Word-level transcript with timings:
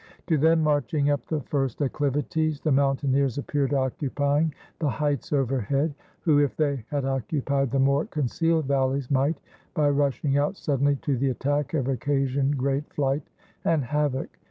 To 0.25 0.35
them, 0.39 0.63
marching 0.63 1.11
up 1.11 1.27
the 1.27 1.41
first 1.41 1.77
acclivities, 1.79 2.59
the 2.59 2.71
mountaineers 2.71 3.37
appeared 3.37 3.71
occupying 3.75 4.51
the 4.79 4.89
heights 4.89 5.31
overhead; 5.31 5.93
who, 6.21 6.39
if 6.39 6.55
they 6.57 6.85
had 6.89 7.05
occupied 7.05 7.69
the 7.69 7.77
more 7.77 8.05
concealed 8.05 8.65
valleys, 8.65 9.11
might, 9.11 9.39
by 9.75 9.91
rushing 9.91 10.39
out 10.39 10.57
suddenly 10.57 10.95
to 11.03 11.15
the 11.15 11.29
attack, 11.29 11.73
have 11.73 11.87
occasioned 11.87 12.57
great 12.57 12.91
flight 12.91 13.29
and 13.63 13.83
havoc. 13.83 14.39